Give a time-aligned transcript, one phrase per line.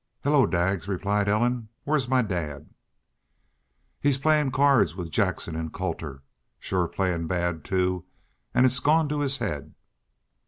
[0.23, 1.69] "Hello, Daggs!" replied Ellen.
[1.83, 2.71] "Where's my dad?"
[3.99, 6.23] "He's playin' cairds with Jackson an' Colter.
[6.57, 8.05] Shore's playin' bad, too,
[8.51, 9.75] an' it's gone to his haid."